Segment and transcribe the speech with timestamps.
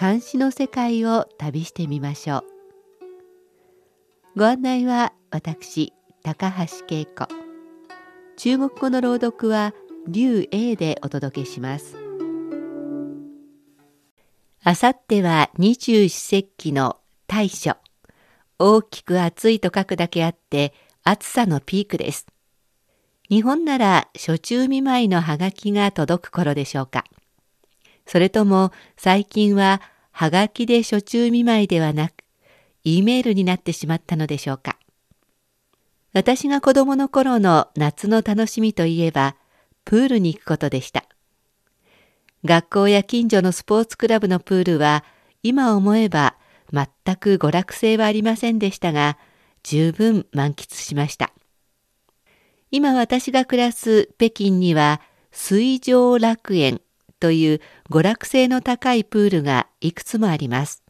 [0.00, 2.44] 監視の世界を旅してみましょ
[4.36, 4.38] う。
[4.38, 7.26] ご案内は私高橋恵子。
[8.36, 9.74] 中国語の朗読は
[10.06, 11.96] 劉英でお届けします。
[14.62, 17.74] あさっては二十四節気の大暑。
[18.60, 22.28] 大きく暑いと書くだけあって暑さのピークです。
[23.28, 27.04] 日本なら初中見舞いのハガキが届く頃でしょうか。
[28.08, 32.12] それとも最近はハガキで初中見舞いではなく、
[32.82, 34.78] E メールになってしまったのでしょうか。
[36.14, 39.36] 私が子供の頃の夏の楽しみといえば、
[39.84, 41.04] プールに行くことでした。
[42.46, 45.04] 学校や近所のスポーツクラブのプールは、
[45.42, 46.34] 今思えば
[46.72, 46.86] 全
[47.16, 49.18] く娯楽性はありませんでしたが、
[49.62, 51.30] 十分満喫しました。
[52.70, 56.80] 今私が暮らす北京には水上楽園
[57.18, 60.82] という娯楽性の高いプールがいくつもあります。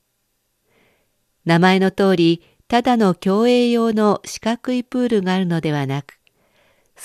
[1.44, 6.18] 名前の通り、ただの競泳用の四角いプールがあるのではなく、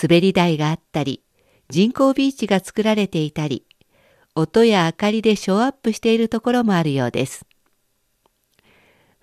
[0.02, 1.24] 滑り台があったり、
[1.70, 3.66] 人工ビーチが作られていたり、
[4.36, 7.46] 音や明かりでショーアップしているところもあるようです。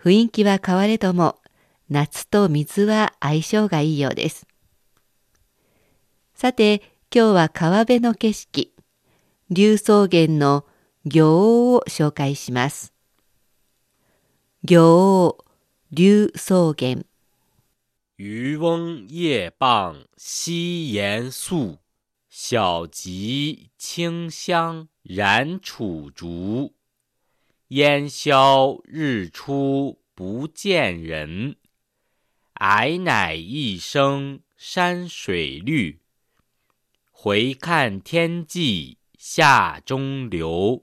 [0.02, 1.40] 雰囲気は変われども、
[1.90, 4.46] 夏と水は相性がいいようです。
[6.34, 6.80] さて、
[7.14, 8.72] 今日は川辺の景色、
[9.52, 10.64] 竜草原の
[11.04, 12.92] 行を紹介します。
[14.62, 15.44] 行、
[15.90, 17.04] 竜草原。
[18.14, 21.78] 渔翁夜傍西岩宿，
[22.28, 26.76] 小楫清香燃楚竹。
[27.70, 31.56] 烟消日出不见人，
[32.60, 35.98] 矮乃一声山水绿。
[37.10, 40.82] 回看天际下中流，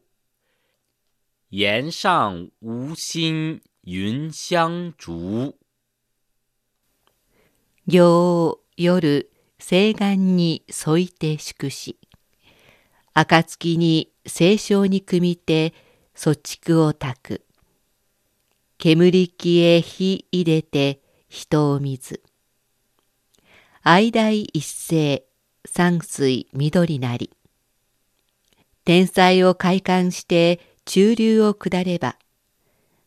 [1.50, 5.56] 岩上无心云相逐。
[7.88, 9.28] 行夜
[9.58, 11.98] 西岸に添いて祝し
[13.16, 15.74] 暁に清少に組みて
[16.16, 17.46] 粗竹を焚く
[18.78, 22.22] 煙木へ火入れて人を見ず
[23.82, 25.26] 愛大一斉
[25.66, 27.32] 山水緑なり。
[28.88, 32.16] 天才を開館して中流を下れば、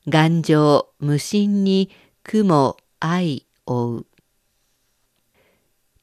[0.07, 1.91] 頑丈無心に
[2.23, 4.07] 雲愛追う。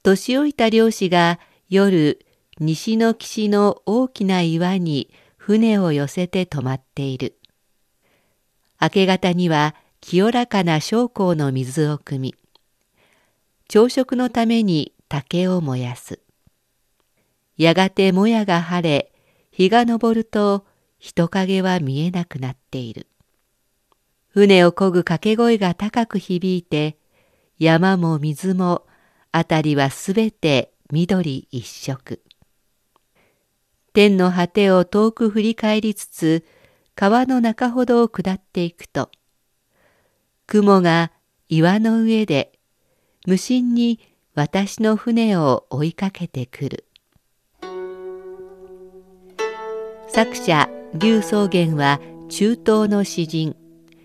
[0.01, 1.39] 年老いた漁師が
[1.69, 2.25] 夜
[2.59, 7.37] 西の岸の大きな岩に船を寄せて止まっている。
[8.81, 12.33] 明け方には清らかな将校の水を汲み、
[13.67, 16.19] 朝食のために竹を燃やす。
[17.57, 19.11] やがてもやが晴れ、
[19.57, 20.67] 日が昇ると
[20.99, 23.07] 人影は見えなくなっている。
[24.27, 26.99] 船を漕ぐ掛け声が高く響いて、
[27.57, 28.85] 山も水も
[29.33, 32.21] 辺りはすべて緑一色。
[33.93, 36.45] 天の果てを遠く振り返りつつ、
[36.93, 39.09] 川の中ほどを下っていくと、
[40.45, 41.11] 雲が
[41.49, 42.59] 岩の上で
[43.25, 43.99] 無心に
[44.35, 46.86] 私の船を追いかけてくる。
[50.17, 53.55] 作者劉宗元は中東の詩人。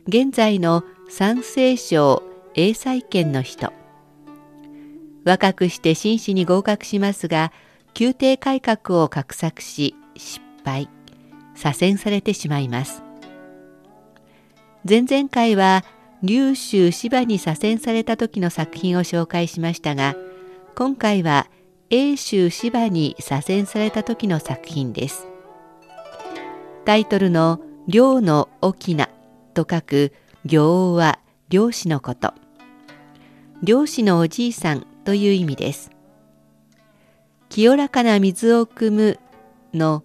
[0.06, 3.72] 現在の三聖省英才権の人。
[5.25, 7.50] 若くして紳士に合格しますが
[7.98, 10.90] 宮廷改革を画策し失敗
[11.54, 13.02] 左遷されてしまいます。
[14.87, 15.82] 前々回は
[16.22, 20.14] 劉州芝に左遷された時の作品を紹介しましたが
[20.76, 21.46] 今回は
[21.88, 25.31] 英州芝に左遷された時の作品です。
[26.84, 29.08] タイトルの「漁の沖な」
[29.55, 30.12] と書く
[30.44, 32.34] 行は漁師のこと。
[33.62, 35.93] 漁師のおじいさんという意味です。
[37.49, 39.20] 清らかな水を汲む
[39.73, 40.02] の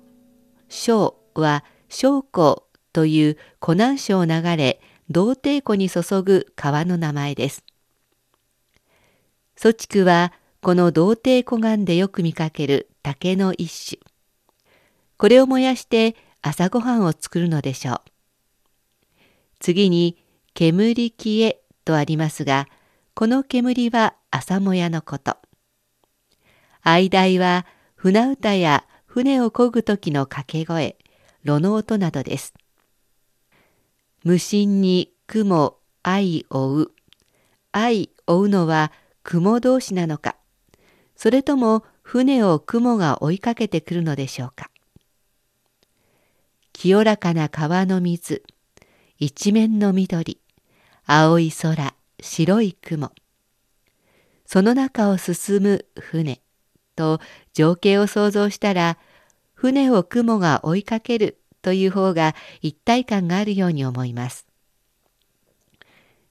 [0.70, 7.64] 小は小湖という湖南省を流れ道帝湖に注ぐ川の名前です。
[9.56, 10.32] 祖竹は
[10.62, 14.00] この道帝湖岸でよく見かける竹の一種。
[15.18, 18.02] これを燃やして朝ごはんを作るのでしょう。
[19.60, 20.18] 次に
[20.54, 22.68] 煙消えとありますが、
[23.14, 25.38] この煙は朝もやのこと。
[26.82, 30.98] 愛題は船歌や船を漕ぐ時の掛け声、
[31.44, 32.54] 炉の音などです。
[34.24, 36.92] 無心に雲愛追う。
[37.72, 38.92] 愛追うのは
[39.24, 40.36] 雲同士なのか、
[41.16, 44.70] それとも船を雲が追いかけてくるのでしょうか。
[46.80, 48.44] 清らかな川の水、
[49.18, 50.40] 一面の緑、
[51.08, 53.12] 青い空、白い雲。
[54.46, 56.40] その中を進む船
[56.96, 57.20] と
[57.52, 59.00] 情景を想像したら、
[59.56, 64.46] 船を雲が追いかけるという方が一体感があるように思います。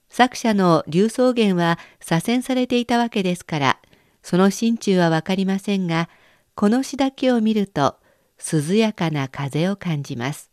[0.07, 3.79] 作者の竜草原は左遷されていたわけですから、
[4.23, 6.07] その心中はわかりませんが、
[6.55, 7.97] この詩だけを見ると、
[8.39, 10.51] 涼やかな風を感じます。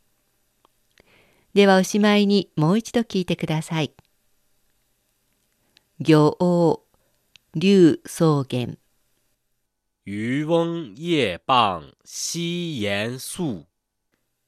[1.55, 3.93] ではおしまいにもう一度聞いてください。
[6.01, 6.83] 行王、
[7.55, 8.77] 竜草原。
[10.05, 13.67] 渔翁夜傍西岩宿，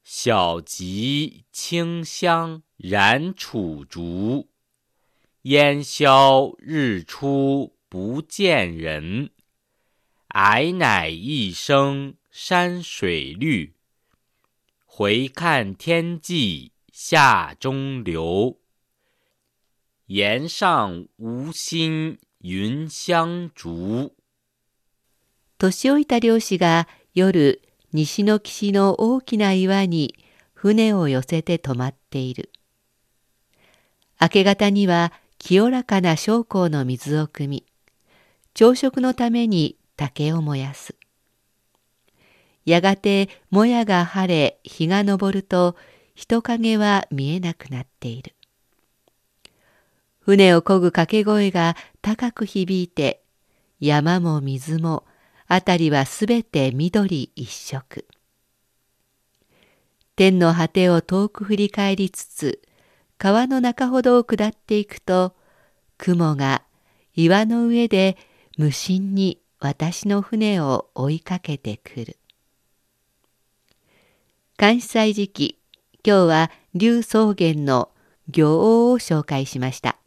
[0.03, 4.49] 小楫清香燃楚竹。
[5.43, 9.29] 烟消日出不见人，
[10.27, 13.73] 矮乃一声山水绿。
[14.85, 18.59] 回看天际下中流，
[20.05, 24.13] 岩上无心云相逐。
[25.57, 27.59] 年老いた漁師が夜
[27.91, 30.13] 西の岸の大きな岩に
[30.53, 32.51] 船を寄せて止まっている。
[34.21, 37.65] 明け方には清らかな将校の水を汲み、
[38.53, 40.96] 朝食のために竹を燃やす。
[42.67, 45.77] やがてもやが晴れ日が昇ると
[46.15, 48.35] 人影は見えなくなっている。
[50.19, 53.23] 船を漕ぐ掛け声が高く響いて
[53.79, 55.05] 山も水も
[55.47, 58.05] 辺りはすべて緑一色。
[60.17, 62.61] 天の果てを遠く振り返りつつ、
[63.17, 65.33] 川の中ほどを下っていくと、
[65.97, 66.63] 雲が
[67.15, 68.17] 岩の上で
[68.57, 72.17] 無心に私の船を追いかけてくる。
[74.59, 75.59] 関西時期、
[76.03, 77.91] 今日は龍草原の
[78.27, 79.97] 行王を紹介しました。